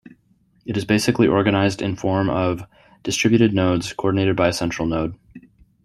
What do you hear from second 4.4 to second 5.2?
a central node.